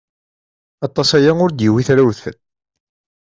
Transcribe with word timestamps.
Aṭas 0.85 1.09
aya 1.17 1.31
ur 1.43 1.49
d-yewwit 1.51 1.89
udfel. 2.07 2.35